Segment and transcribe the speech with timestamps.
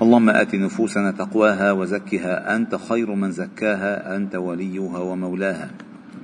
[0.00, 5.70] اللهم آت نفوسنا تقواها وزكها أنت خير من زكاها أنت وليها ومولاها.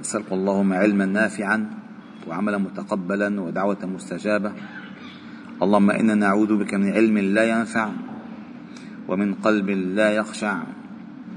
[0.00, 1.70] نسألك اللهم علما نافعا
[2.28, 4.52] وعملا متقبلا ودعوة مستجابة.
[5.62, 7.88] اللهم إنا نعوذ بك من علم لا ينفع
[9.08, 10.62] ومن قلب لا يخشع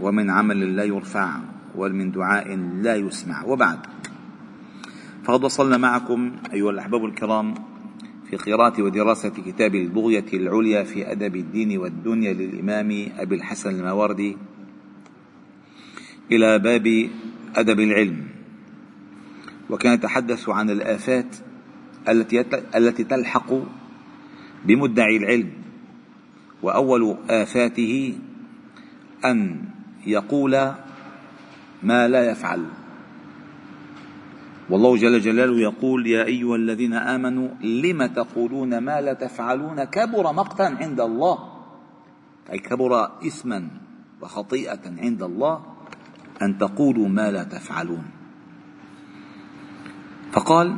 [0.01, 1.39] ومن عمل لا يرفع
[1.75, 3.45] ومن دعاء لا يسمع.
[3.45, 3.79] وبعد
[5.23, 7.53] فقد وصلنا معكم أيها الأحباب الكرام
[8.29, 14.37] في قراءة ودراسة كتاب البغية العليا في أدب الدين والدنيا للإمام أبي الحسن الماوردي
[16.31, 17.09] إلى باب
[17.55, 18.27] أدب العلم
[19.69, 21.35] وكان يتحدث عن الآفات
[22.09, 23.53] التي التي تلحق
[24.65, 25.49] بمدعي العلم
[26.61, 28.17] وأول آفاته
[29.25, 29.61] أن
[30.07, 30.51] يقول
[31.83, 32.65] ما لا يفعل.
[34.69, 40.63] والله جل جلاله يقول يا أيها الذين آمنوا لم تقولون ما لا تفعلون كبر مقتا
[40.63, 41.37] عند الله.
[42.51, 43.67] أي كبر إثما
[44.21, 45.61] وخطيئة عند الله
[46.41, 48.05] أن تقولوا ما لا تفعلون.
[50.31, 50.75] فقال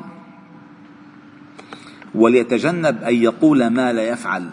[2.15, 4.49] وليتجنب أن يقول ما لا يفعل.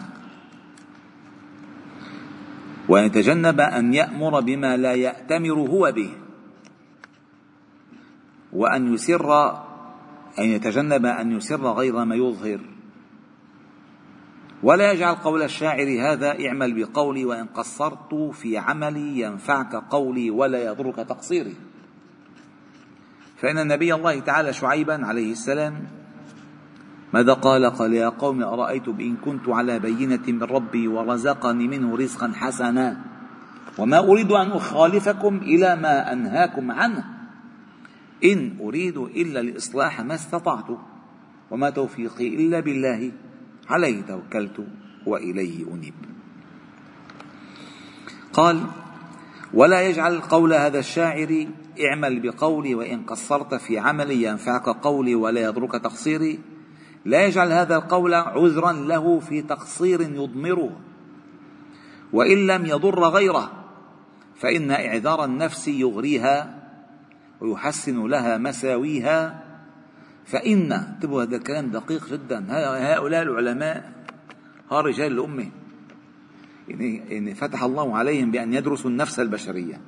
[2.89, 6.11] وأن يتجنب أن يأمر بما لا يأتمر هو به.
[8.53, 9.49] وأن يسر
[10.39, 12.59] أن يتجنب أن يسر غير ما يظهر.
[14.63, 20.95] ولا يجعل قول الشاعر هذا اعمل بقولي وإن قصرت في عملي ينفعك قولي ولا يضرك
[20.95, 21.55] تقصيري.
[23.37, 25.87] فإن النبي الله تعالى شعيبا عليه السلام
[27.13, 32.31] ماذا قال؟ قال يا قوم أرأيتم إن كنت على بينة من ربي ورزقني منه رزقا
[32.35, 32.97] حسنا
[33.77, 37.18] وما أريد أن أخالفكم إلى ما أنهاكم عنه.
[38.23, 40.65] إن أريد إلا الإصلاح ما استطعت
[41.51, 43.11] وما توفيقي إلا بالله
[43.69, 44.67] عليه توكلت
[45.05, 45.93] وإليه أنيب.
[48.33, 48.63] قال
[49.53, 51.47] ولا يجعل قول هذا الشاعر
[51.85, 56.39] اعمل بقولي وإن قصرت في عملي ينفعك قولي ولا يضرك تقصيري.
[57.05, 60.79] لا يجعل هذا القول عذرا له في تقصير يضمره.
[62.13, 63.51] وإن لم يضر غيره
[64.35, 66.58] فإن إعذار النفس يغريها
[67.41, 69.43] ويحسن لها مساويها
[70.25, 72.45] فإن انتبهوا هذا الكلام دقيق جدا.
[72.93, 73.91] هؤلاء العلماء
[74.71, 75.49] ها رجال الأمة.
[76.67, 79.81] يعني, يعني فتح الله عليهم بأن يدرسوا النفس البشرية.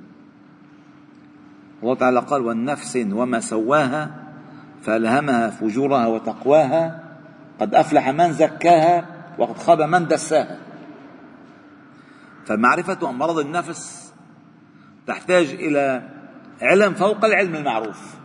[1.84, 4.12] الله تعالى قال والنفس وما سواها
[4.82, 7.04] فألهمها فجورها وتقواها
[7.60, 9.06] قد أفلح من زكاها
[9.38, 10.60] وقد خاب من دساها.
[12.46, 14.14] فمعرفة أمراض النفس
[15.08, 16.10] تحتاج إلى
[16.62, 18.16] علم فوق العلم المعروف.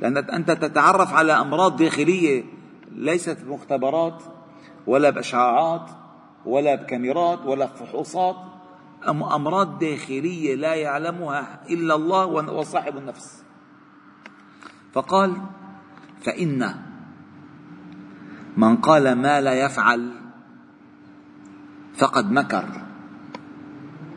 [0.00, 2.44] لأن أنت تتعرف على أمراض داخلية
[2.92, 4.22] ليست بمختبرات
[4.86, 5.90] ولا بأشعاعات
[6.46, 8.36] ولا بكاميرات ولا فحوصات.
[9.08, 13.42] أمراض داخلية لا يعلمها إلا الله وصاحب النفس.
[14.92, 15.36] فقال
[16.20, 16.74] فإن
[18.56, 20.10] من قال ما لا يفعل
[21.96, 22.66] فقد مكر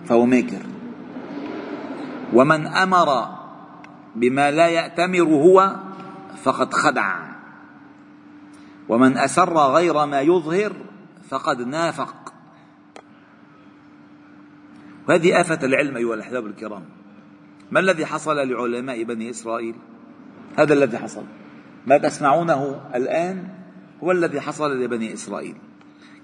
[0.06, 0.62] فهو ماكر.
[2.34, 3.28] ومن أمر
[4.16, 5.76] بما لا يأتمر هو
[6.44, 7.32] فقد خدع.
[8.90, 10.74] ومن أسر غير ما يظهر
[11.30, 12.34] فقد نافق.
[15.10, 16.84] وهذه آفة العلم أيها الأحباب الكرام.
[17.72, 19.76] ما الذي حصل لعلماء بني إسرائيل؟
[20.58, 21.24] هذا الذي حصل.
[21.88, 23.48] ما تسمعونه الآن
[24.04, 25.56] هو الذي حصل لبني إسرائيل.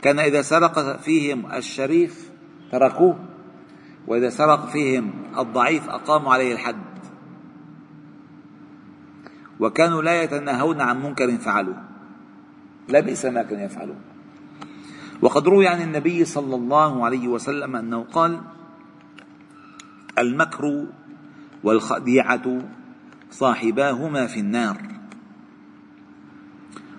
[0.01, 2.31] كان إذا سرق فيهم الشريف
[2.71, 3.19] تركوه.
[4.07, 6.87] وإذا سرق فيهم الضعيف أقاموا عليه الحد.
[9.59, 11.83] وكانوا لا يتناهون عن منكر فعلوه
[12.87, 14.01] لا بئس ما كانوا يفعلون.
[15.21, 18.41] وقد روي عن النبي صلى الله عليه وسلم أنه قال
[20.17, 20.85] المكر
[21.63, 22.61] والخديعة
[23.31, 24.77] صاحباهما في النار.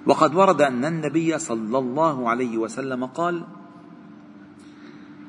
[0.07, 3.45] وقد ورد أن النبي صلى الله عليه وسلم قال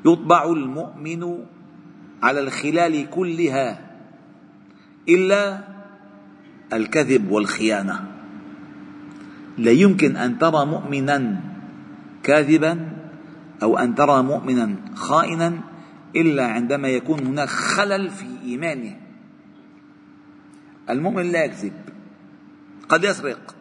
[0.06, 1.46] يطبع المؤمن
[2.24, 3.80] على الخلال كلها
[5.10, 5.64] إلا
[6.74, 8.08] الكذب والخيانة.
[9.58, 11.42] لا يمكن أن ترى مؤمنا
[12.24, 12.92] كاذبا
[13.64, 15.62] أو أن ترى مؤمنا خائنا
[16.16, 18.96] إلا عندما يكون هناك خلل في إيمانه.
[20.90, 21.74] المؤمن لا يكذب.
[22.90, 23.56] قد يسرق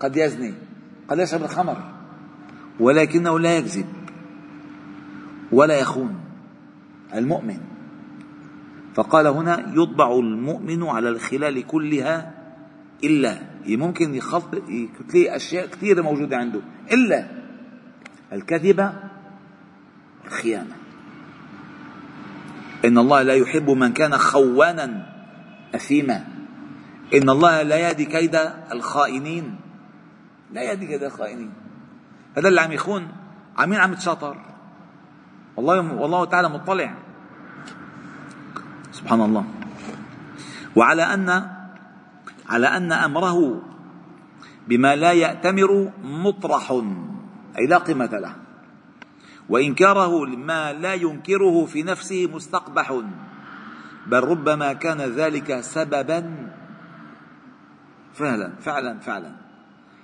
[0.00, 0.54] قد يزني
[1.08, 1.76] قد يشرب الخمر
[2.80, 3.86] ولكنه لا يكذب
[5.52, 6.14] ولا يخون.
[7.14, 7.60] المؤمن
[8.94, 12.34] فقال هنا يطبع المؤمن على الخلال كلها
[13.04, 13.38] إلا.
[13.66, 14.44] ممكن يخلط
[15.08, 16.60] تلاقي أشياء كثيرة موجودة عنده.
[16.92, 17.26] إلا
[18.32, 18.92] الكذبة
[20.26, 20.76] الخيانة
[22.84, 25.06] إن الله لا يحب من كان خوانا
[25.74, 26.24] أثيما.
[27.14, 28.38] إن الله لا يهدي كيد
[28.72, 29.56] الخائنين.
[30.52, 31.52] لا يهدي كيد الخائنين.
[32.36, 33.08] هذا اللي عم يخون.
[33.56, 34.36] عمين عم يتشاطر.
[35.56, 36.94] والله والله تعالى مطلع.
[38.98, 39.44] سبحان الله.
[40.76, 41.28] وعلى أن
[42.48, 43.62] على أن أمره
[44.68, 46.66] بما لا يأتمر مطرح
[47.58, 48.34] أي لا قيمة له.
[49.48, 53.02] وإنكاره ما لا ينكره في نفسه مستقبح.
[54.06, 56.20] بل ربما كان ذلك سببا.
[58.14, 59.32] فعلا فعلا فعلا.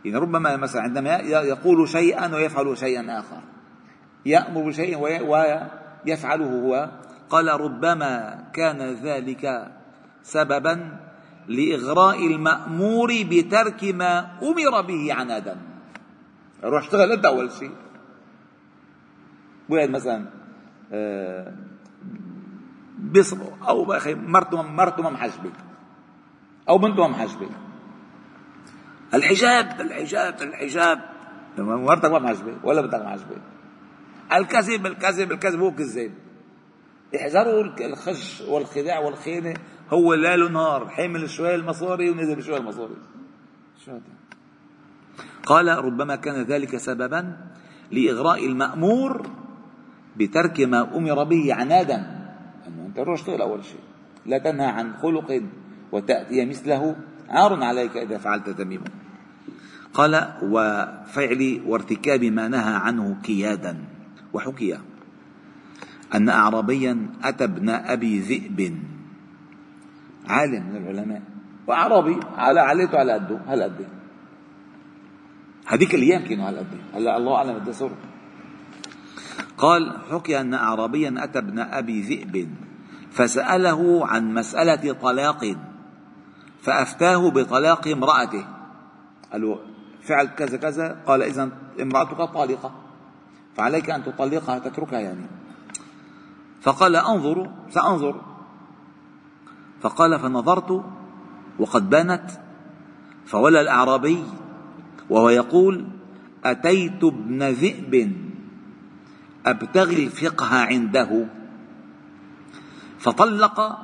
[0.04, 3.42] يعني ربما مثلا عندما يقول شيئا ويفعل شيئا آخر.
[4.26, 4.98] يأمر بشيء
[6.06, 6.90] ويفعله هو
[7.34, 8.10] قال ربما
[8.54, 9.72] كان ذلك
[10.22, 10.74] سببا
[11.48, 15.56] لإغراء المأمور بترك ما أمر به عنادا.
[16.64, 17.74] روح اشتغل أنت أول شيء.
[19.68, 20.26] واحد مثلا؟
[20.92, 21.52] آه،
[22.98, 25.52] بيصبر أو مرته مرته ما محجبة
[26.68, 27.50] أو بنته ما محجبة
[29.14, 30.98] الحجاب الحجاب الحجاب.
[31.58, 33.36] مرتك ما محجبة ولا بنتك محجبة
[34.32, 36.23] الكذب الكذب الكذب هو كذاب.
[37.16, 39.54] احذروا الخش والخداع والخيانة
[39.90, 42.96] هو ليل ونهار حمل شوية المصاري ونزل شوية المصاري.
[43.84, 44.00] شو هذا؟
[45.46, 47.36] قال ربما كان ذلك سببا
[47.90, 49.26] لإغراء المأمور
[50.16, 51.96] بترك ما أمر به عنادا.
[52.66, 53.80] أنه أنت روح اشتغل أول شيء.
[54.26, 55.42] لا تنهى عن خلق
[55.92, 56.96] وتأتي مثله.
[57.28, 58.84] عار عليك إذا فعلت تميما.
[59.94, 63.84] قال وفعل وارتكاب ما نهى عنه كيادا.
[64.32, 64.78] وحكي
[66.14, 68.78] أن أعرابيا أتى ابن أبي ذئب.
[70.28, 71.22] عالم من العلماء.
[71.66, 73.88] وأعرابي على عليته على قده هالقد
[75.66, 77.90] هذيك الأيام كانوا هالقد هلا الله أعلم قد صار
[79.58, 82.48] قال حكي أن أعرابيا أتى ابن أبي ذئب
[83.10, 85.56] فسأله عن مسألة طلاق
[86.62, 88.44] فأفتاه بطلاق امرأته.
[89.32, 89.58] قال له
[90.02, 91.50] فعل كذا كذا؟ قال إذا
[91.80, 92.70] امرأتك طالقة.
[93.56, 95.26] فعليك أن تطلقها تتركها يعني.
[96.64, 98.20] فقال أنظر سأنظر.
[99.80, 100.84] فقال فنظرت
[101.58, 102.30] وقد بانت
[103.26, 104.24] فولى الأعرابي
[105.10, 105.84] وهو يقول
[106.44, 108.16] أتيت ابن ذئب
[109.46, 111.26] أبتغي الفقه عنده.
[112.98, 113.78] فطلق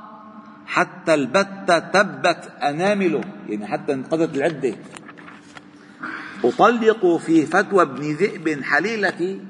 [0.67, 4.75] حتى البت تبت أنامله يعني حتى انقضت العدة.
[6.45, 9.50] أطلق في فتوى ابن ذئب حليلتي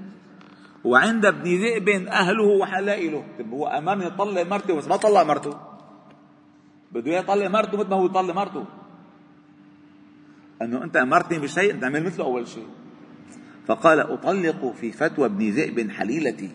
[0.85, 3.25] وعند ابن ذئب أهله وحلائله.
[3.38, 5.61] طيب هو أمرني يطلق مرته بس ما طلق مرته.
[6.93, 8.65] بده يطلق مرته مثل ما هو يطلق مرته.
[10.62, 12.67] أنه أنت أمرتني بشيء أنت اعمل مثله أول شيء.
[13.67, 16.50] فقال أطلق في فتوى ابن ذئب حليلتي.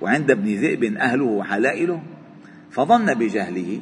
[0.00, 2.02] وعند ابن ذئب أهله وحلائله.
[2.70, 3.80] فظن بجهله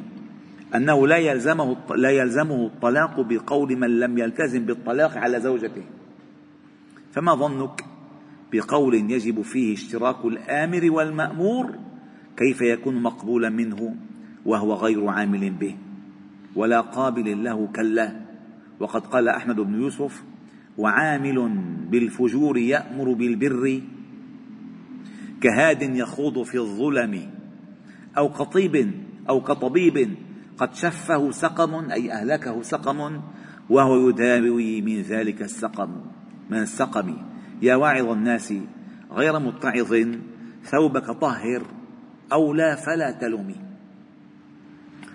[0.75, 5.83] أنه لا يلزمه لا يلزمه الطلاق بقول من لم يلتزم بالطلاق على زوجته.
[7.11, 7.94] فما ظنك؟
[8.53, 11.75] بقول يجب فيه اشتراك الآمر والمأمور
[12.37, 13.95] كيف يكون مقبولا منه
[14.45, 15.75] وهو غير عامل به؟
[16.55, 18.25] ولا قابل له كلا.
[18.79, 20.23] وقد قال أحمد بن يوسف
[20.77, 21.49] وعامل
[21.91, 23.81] بالفجور يأمر بالبر
[25.41, 27.29] كهاد يخوض في الظلم
[28.17, 28.91] أو قطيب
[29.29, 30.15] أو كطبيب
[30.57, 33.21] قد شفه سقم أي أهلكه سقم
[33.69, 35.89] وهو يداوي من ذلك السقم
[36.49, 37.17] من السقم.
[37.61, 38.53] يا واعظ الناس
[39.11, 39.95] غير متعظ
[40.63, 41.61] ثوبك طهر
[42.33, 43.55] أو لا فلا تلمي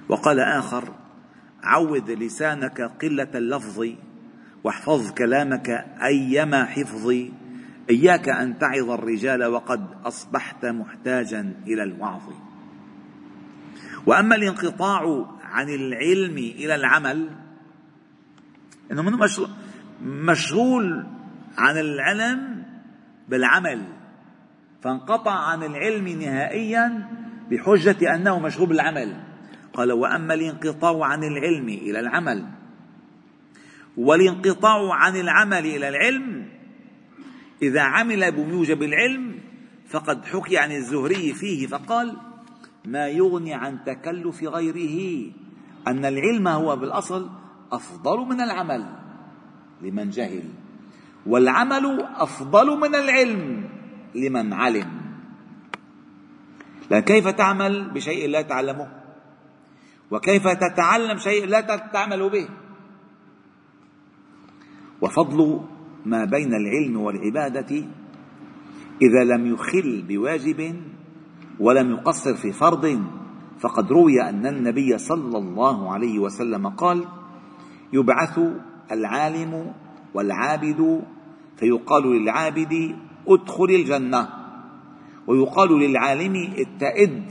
[0.08, 0.94] وقال آخر
[1.62, 3.86] عود لسانك قلة اللفظ
[4.64, 5.68] واحفظ كلامك
[6.02, 7.14] أيما حفظ.
[7.90, 12.22] إياك أن تعظ الرجال وقد أصبحت محتاجا إلى الوعظ.
[14.06, 17.30] وأما الانقطاع عن العلم إلى العمل
[18.92, 19.18] إنه منه
[20.02, 21.06] مشغول
[21.60, 22.62] عن العلم
[23.28, 23.82] بالعمل
[24.82, 27.08] فانقطع عن العلم نهائيا
[27.50, 29.16] بحجة أنه مشغول بالعمل.
[29.72, 32.46] قال وأما الانقطاع عن العلم إلى العمل
[33.96, 36.48] والانقطاع عن العمل إلى العلم
[37.62, 39.38] إذا عمل بموجب العلم
[39.88, 42.16] فقد حكي عن الزهري فيه فقال
[42.84, 45.30] ما يغني عن تكلف غيره
[45.86, 47.30] أن العلم هو بالأصل
[47.72, 48.86] أفضل من العمل.
[49.82, 50.42] لمن جهل؟
[51.26, 53.68] والعمل أفضل من العلم
[54.14, 55.00] لمن علم.
[56.90, 58.88] لأن كيف تعمل بشيء لا تعلمه؟
[60.10, 61.60] وكيف تتعلم شيء لا
[61.92, 62.48] تعمل به؟
[65.00, 65.60] وفضل
[66.06, 67.84] ما بين العلم والعبادة
[69.02, 70.76] إذا لم يخل بواجب
[71.60, 73.02] ولم يقصر في فرض
[73.60, 77.04] فقد روي أن النبي صلى الله عليه وسلم قال
[77.92, 78.40] يبعث
[78.92, 79.72] العالم
[80.14, 81.02] والعابد
[81.56, 82.96] فيقال للعابد
[83.28, 84.28] ادخل الجنة.
[85.26, 87.24] ويقال للعالم اتئد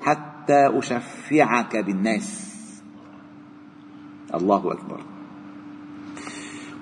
[0.00, 2.52] حتى أشفعك بالناس.
[4.34, 5.00] الله أكبر.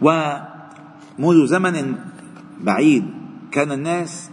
[0.02, 1.98] ومنذ زمن
[2.60, 3.04] بعيد
[3.50, 4.30] كان الناس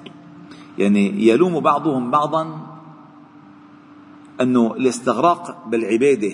[0.78, 2.68] يعني يلوم بعضهم بعضا
[4.42, 6.34] أنه الاستغراق بالعبادة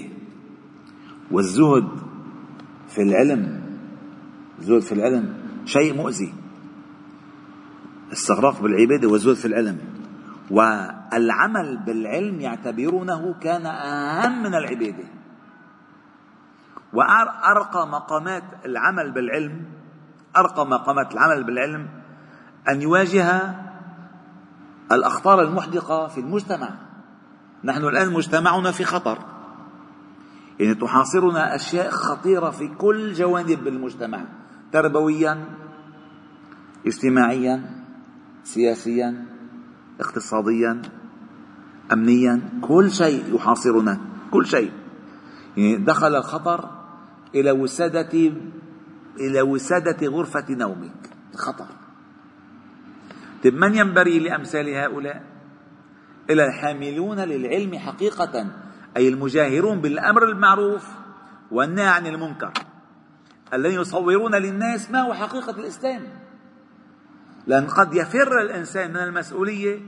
[1.31, 1.87] والزهد
[2.89, 3.62] في العلم
[4.59, 5.33] الزهد في العلم
[5.65, 6.33] شيء مؤذي.
[8.13, 9.77] استغراق بالعبادة والزهد في العلم
[10.51, 15.03] والعمل بالعلم يعتبرونه كان أهم من العبادة.
[16.93, 19.65] وأرقى مقامات العمل بالعلم
[20.37, 21.89] أرقى مقامات العمل بالعلم
[22.69, 23.55] أن يواجه
[24.91, 26.69] الأخطار المحدقة في المجتمع.
[27.63, 29.17] نحن الآن مجتمعنا في خطر.
[30.59, 34.25] يعني تحاصرنا أشياء خطيرة في كل جوانب المجتمع.
[34.73, 35.45] تربويا
[36.87, 37.61] اجتماعيا
[38.43, 39.25] سياسيا
[39.99, 40.81] اقتصاديا
[41.93, 43.99] امنيا كل شيء يحاصرنا
[44.31, 44.71] كل شيء.
[45.57, 46.69] يعني دخل الخطر
[47.35, 48.31] إلى وسادة
[49.19, 51.67] إلى وسادة غرفة نومك خطر
[53.43, 55.23] طيب من ينبغي لأمثال هؤلاء؟
[56.29, 58.47] إلى الحاملون للعلم حقيقة
[58.97, 60.87] أي المجاهرون بالأمر المعروف
[61.51, 62.53] والنهي عن المنكر.
[63.53, 66.01] الذين يصورون للناس ما هو حقيقة الإسلام.
[67.47, 69.79] لأن قد يفر الإنسان من المسؤولية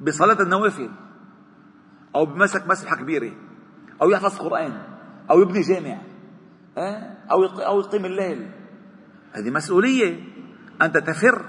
[0.00, 0.90] بصلاة النوافل
[2.14, 3.32] أو بمسك مسحة كبيرة
[4.02, 4.82] أو يحفظ قرآن
[5.30, 5.98] أو يبني جامع
[7.30, 8.50] أو أو يقيم الليل.
[9.32, 10.24] هذه مسؤولية.
[10.82, 11.44] أنت تفر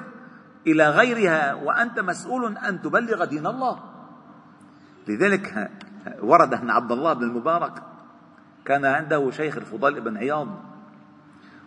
[0.67, 3.79] إلى غيرها وأنت مسؤول أن تبلغ دين الله.
[5.07, 5.71] لذلك
[6.21, 7.83] ورد أن عبد الله بن المبارك
[8.65, 10.68] كان عنده شيخ الفضيل بن عياض.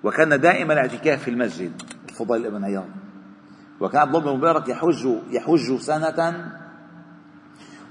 [0.05, 1.73] وكان دائما الاعتكاف في المسجد
[2.09, 2.89] الفضيل بن عياض.
[3.81, 6.51] وكان عبد الله بن مبارك يحج يحج سنة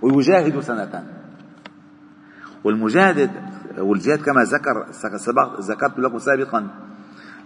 [0.02, 1.04] ويجاهد سنة.
[2.64, 3.32] والمجاهد
[3.78, 4.86] والجهاد كما ذكر
[5.60, 6.68] ذكرت لكم سابقا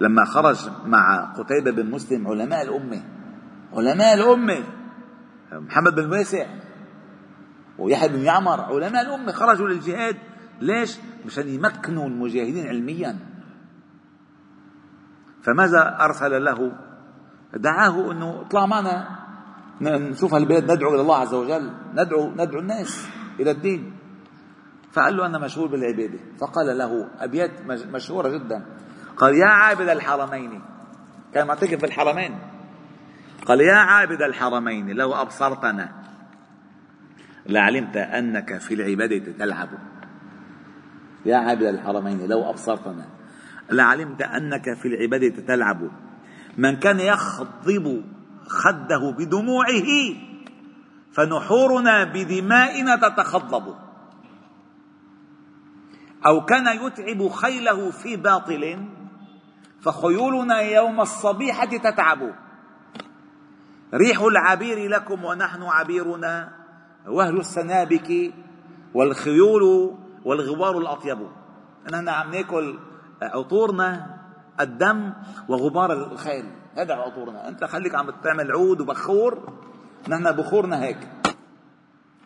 [0.02, 3.04] لما خرج مع قتيبة بن مسلم علماء الأمة.
[3.74, 4.64] علماء الأمة.
[5.52, 6.46] محمد بن واسع
[7.78, 10.18] ويحيى بن يعمر علماء الأمة خرجوا للجهاد.
[10.62, 13.35] ليش؟ مشان يمكنوا المجاهدين علميا.
[15.46, 16.72] فماذا أرسل له؟
[17.54, 19.08] دعاه إنه اطلع معنا.
[19.82, 21.72] نشوف هالبلاد ندعو إلى الله عز وجل.
[21.94, 23.10] ندعو ندعو الناس
[23.40, 23.94] إلى الدين.
[24.92, 26.20] فقال له أنا مشهور بالعبادة.
[26.40, 27.52] فقال له أبيات
[27.94, 28.66] مشهورة جدا.
[29.18, 30.62] قال يا عابد الحرمين.
[31.34, 32.40] كان معتكف في الحرمين.
[33.46, 35.90] قال يا عابد الحرمين لو أبصرتنا
[37.46, 39.70] لعلمت أنك في العبادة تلعب.
[41.26, 43.06] يا عابد الحرمين لو أبصرتنا.
[43.72, 45.90] لعلمت أنك في العباده تلعب
[46.58, 48.04] من كان يخضب
[48.48, 50.16] خده بدموعه
[51.12, 53.76] فنحورنا بدمائنا تتخضب.
[56.26, 58.86] أو كان يتعب خيله في باطل
[59.82, 62.36] فخيولنا يوم الصبيحة تتعب.
[63.94, 66.52] ريح العبير لكم ونحن عبيرنا
[67.08, 68.34] وهل السنابك
[68.94, 69.96] والخيول
[70.26, 71.28] والغبار الأطيب.
[71.94, 72.80] نحن عم ناكل
[73.22, 74.18] عطورنا
[74.60, 75.14] الدم
[75.50, 76.46] وغبار الخيل.
[76.78, 77.48] هذا عطورنا.
[77.48, 79.54] أنت خليك عم تعمل عود وبخور.
[80.10, 80.98] نحن بخورنا هيك.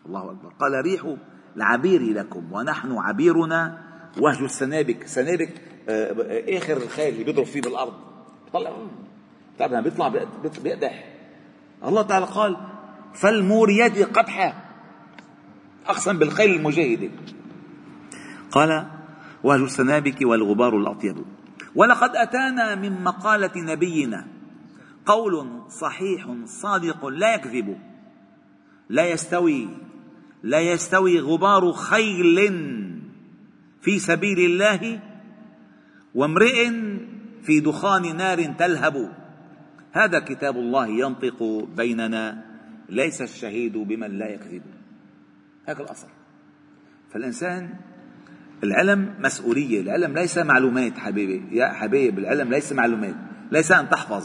[0.06, 0.52] الله أكبر.
[0.60, 1.14] قال ريح
[1.56, 3.78] العبير لكم ونحن عبيرنا
[4.20, 5.06] وهج السنابك.
[5.06, 7.92] سنابك آه، آخر الخيل اللي بيضرب فيه بالأرض.
[8.52, 8.72] طلع.
[9.56, 10.08] بتعرف بيطلع
[10.62, 11.04] بيقدح.
[11.84, 12.56] الله تعالى قال
[13.14, 14.54] فالموريات قدحا
[15.86, 17.10] أقسم بالخيل المجاهدة.
[18.50, 18.86] قال
[19.44, 21.24] وهج السنابك والغبار الأطيب.
[21.74, 24.26] ولقد أتانا من مقالة نبينا
[25.06, 27.78] قول صحيح صادق لا يكذب.
[28.88, 29.68] لا يستوي
[30.42, 32.52] لا يستوي غبار خيل
[33.80, 35.00] في سبيل الله
[36.14, 36.70] وامرئ
[37.42, 39.12] في دخان نار تلهب.
[39.92, 42.44] هذا كتاب الله ينطق بيننا
[42.88, 44.62] ليس الشهيد بمن لا يكذب.
[45.66, 46.08] هذا الأصل.
[47.12, 47.74] فالإنسان
[48.64, 53.14] العلم مسؤولية العلم ليس معلومات حبيبي يا حبيب العلم ليس معلومات
[53.52, 54.24] ليس أن تحفظ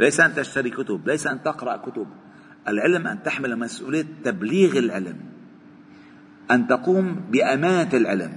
[0.00, 2.06] ليس أن تشتري كتب ليس أن تقرأ كتب.
[2.68, 5.16] العلم أن تحمل مسؤولية تبليغ العلم
[6.50, 8.32] أن تقوم بأمانة العلم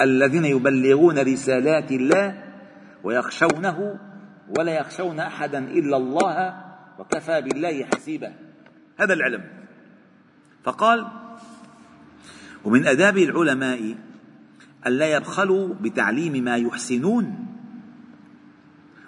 [0.00, 2.44] الذين يبلغون رسالات الله
[3.04, 3.98] ويخشونه
[4.58, 6.54] ولا يخشون أحدا إلا الله
[6.98, 8.32] وكفى بالله حسيبا.
[8.96, 9.44] هذا العلم
[10.64, 11.06] فقال
[12.64, 13.94] ومن آداب العلماء
[14.86, 17.46] ألا يبخلوا بتعليم ما يحسنون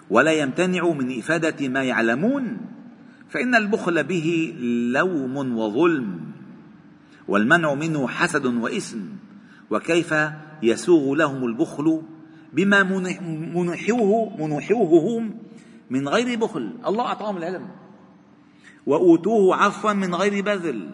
[0.09, 2.57] ولا يمتنعوا من إفادة ما يعلمون
[3.29, 4.53] فإن البخل به
[4.93, 6.19] لوم وظلم
[7.27, 8.99] والمنع منه حسد وإثم
[9.69, 10.15] وكيف
[10.63, 12.01] يسوغ لهم البخل
[12.53, 12.83] بما
[13.53, 15.35] منحوه منحوه هم
[15.89, 17.67] من غير بخل؟ الله أعطاهم العلم.
[18.85, 20.89] وأوتوه عفوا من غير بذل.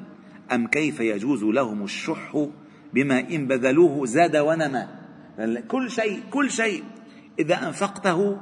[0.52, 2.48] أم كيف يجوز لهم الشح
[2.94, 4.88] بما إن بذلوه زاد ونمى
[5.68, 6.84] كل شيء كل شيء.
[7.40, 8.38] إذا أنفقته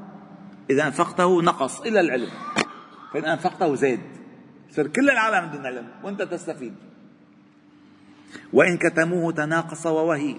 [0.69, 2.29] إذا أنفقته نقص إلا العلم.
[3.13, 3.99] فإن أنفقته زاد.
[4.71, 6.73] صار كل العالم بدون علم وأنت تستفيد.
[8.53, 10.35] وإن كتموه تناقص ووهي.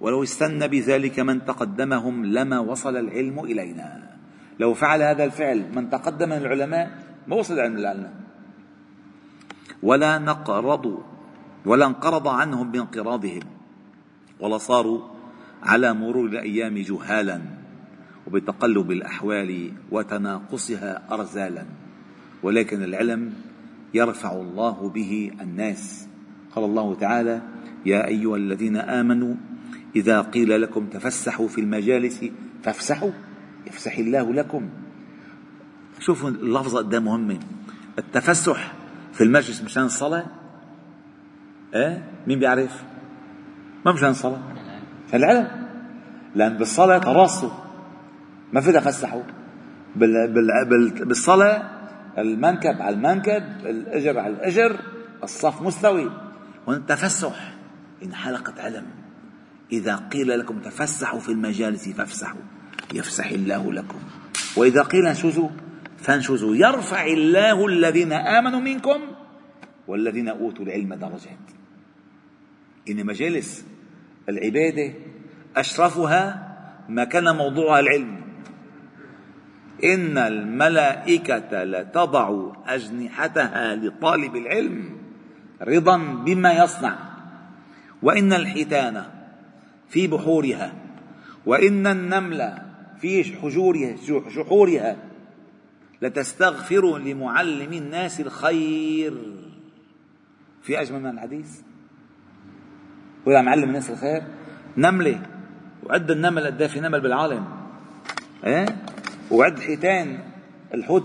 [0.00, 4.10] ولو استن بذلك من تقدمهم لما وصل العلم إلينا.
[4.60, 6.90] لو فعل هذا الفعل من تقدم من العلماء
[7.26, 8.12] ما وصل العلم لنا
[9.82, 11.04] ولا نقرض
[11.66, 13.42] ولا انقرض عنهم بانقراضهم
[14.40, 15.00] ولا صاروا
[15.62, 17.40] على مرور الأيام جهالا
[18.26, 21.64] وبتقلب الأحوال وتناقصها أرزالا.
[22.42, 23.32] ولكن العلم
[23.94, 26.08] يرفع الله به الناس.
[26.54, 27.42] قال الله تعالى
[27.86, 29.34] يا أيها الذين آمنوا
[29.96, 32.24] إذا قيل لكم تفسحوا في المجالس
[32.62, 33.10] فافسحوا
[33.66, 34.68] يفسح الله لكم.
[35.98, 37.38] شوفوا اللفظة قد مهمة
[37.98, 38.72] التفسح
[39.12, 40.39] في المجلس مشان الصلاة
[41.74, 42.82] إيه؟ مين بيعرف؟
[43.86, 44.40] ما مشان الصلاة
[45.06, 45.48] مشان العلم.
[46.34, 47.50] لأن بالصلاة تراصوا
[48.52, 49.22] ما في تفسحوا
[49.96, 51.70] بال بال بال بالصلاة
[52.18, 54.76] المنكب على المنكب الأجر على الأجر
[55.22, 56.10] الصف مستوي.
[56.68, 57.54] هون التفسح
[58.02, 58.86] إن حلقة علم.
[59.72, 62.40] إذا قيل لكم تفسحوا في المجالس فافسحوا.
[62.94, 63.98] يفسح الله لكم.
[64.56, 65.48] وإذا قيل انشزوا
[65.98, 66.56] فانشزوا.
[66.56, 69.00] يرفع الله الذين آمنوا منكم
[69.88, 71.59] والذين أوتوا العلم درجات.
[72.88, 73.66] إن مجالس
[74.28, 74.94] العبادة
[75.56, 76.50] أشرفها
[76.88, 78.20] ما كان موضوعها العلم.
[79.84, 84.96] إن الملائكة لتضع أجنحتها لطالب العلم
[85.62, 86.98] رضا بما يصنع.
[88.02, 89.04] وإن الحيتان
[89.88, 90.72] في بحورها.
[91.46, 92.58] وإن النمل
[93.00, 93.96] في حجورها
[94.28, 94.96] شحورها
[96.02, 99.14] لتستغفر لمعلم الناس الخير.
[100.62, 101.60] في أجمل من الحديث؟
[103.26, 104.22] ولا معلم الناس الخير
[104.76, 105.20] نملة
[105.82, 107.44] وعد النمل قد في نمل بالعالم؟
[108.44, 108.66] إيه؟
[109.30, 110.18] وعد حيتان
[110.74, 111.04] الحوت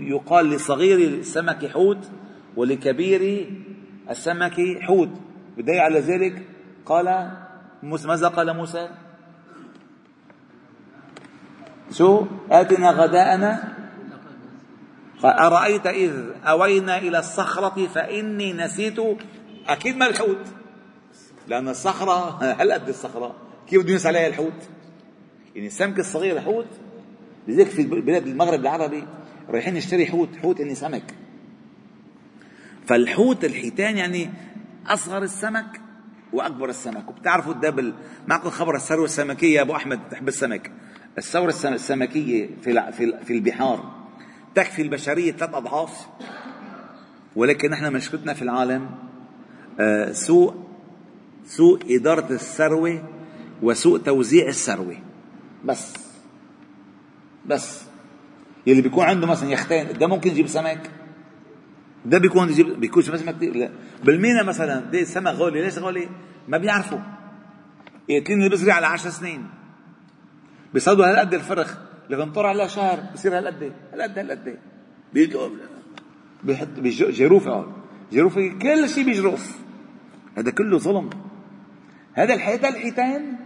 [0.00, 2.10] يقال لصغير السمك حوت
[2.56, 3.50] ولكبير
[4.10, 5.08] السمك حوت.
[5.56, 6.42] بداية على ذلك
[6.86, 7.30] قال
[7.82, 8.88] موسى ماذا قال موسى؟
[11.92, 13.76] شو؟ آتنا غداءنا.
[15.24, 16.12] أرأيت إذ
[16.44, 18.98] أوينا إلى الصخرة فإني نسيت
[19.68, 20.55] أكيد ما الحوت.
[21.46, 23.34] لأن الصخرة هل قد الصخرة؟
[23.68, 24.68] كيف بده ينسى عليها الحوت؟
[25.54, 26.66] يعني السمك الصغير الحوت
[27.48, 29.04] لذلك في بلاد المغرب العربي
[29.48, 31.14] رايحين نشتري حوت حوت يعني سمك.
[32.86, 34.30] فالحوت الحيتان يعني
[34.86, 35.80] أصغر السمك
[36.32, 37.08] وأكبر السمك.
[37.08, 37.94] وبتعرفوا الدبل
[38.26, 40.72] معكم خبر الثروة السمكية يا أبو أحمد تحب السمك؟
[41.18, 42.92] الثورة السمكية في
[43.24, 43.92] في البحار
[44.54, 46.06] تكفي البشرية ثلاث أضعاف.
[47.36, 48.90] ولكن نحن مشكلتنا في العالم
[49.80, 50.65] آه، سوء
[51.46, 53.02] سوء إدارة الثروة
[53.62, 54.96] وسوء توزيع الثروة.
[55.64, 55.94] بس.
[57.46, 57.82] بس.
[58.66, 60.90] يلي بيكون عنده مثلا يختين ده ممكن يجيب سمك؟
[62.04, 63.70] ده بيكون يجيب بيكون سمك كثير لا.
[64.04, 66.08] بالمينا مثلا ده سمك غولي ليش غولي؟
[66.48, 66.98] ما بيعرفوا.
[68.08, 69.46] يقتلين اللي بيزرع على 10 سنين.
[70.74, 71.78] بيصيدوا هالقد الفرخ.
[72.10, 73.72] لتنطر على شهر بصير هالقد.
[73.92, 74.58] هالقد هالقد.
[76.44, 77.48] بيحط جروف
[78.12, 79.58] جروف كل شيء بجروف
[80.38, 81.10] هذا كله ظلم.
[82.16, 83.36] هذا الحيتان الحيتان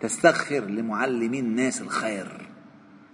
[0.00, 2.48] تستغفر لمعلمي الناس الخير.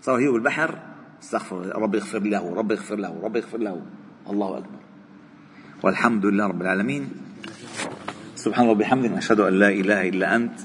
[0.00, 0.78] صار هي بالبحر
[1.22, 3.82] استغفر رب يغفر له رب يغفر له رب يغفر له.
[4.30, 4.80] الله أكبر.
[5.82, 7.10] والحمد لله رب العالمين.
[8.36, 10.58] سبحان الله وبحمدك نشهد أن لا إله إلا أنت.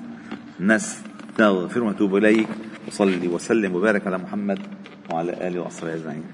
[0.59, 2.47] نستغفر ونتوب إليك.
[2.87, 4.59] وصلي وسلم وبارك على محمد
[5.09, 6.29] وعلى آله وأصحابه أجمعين.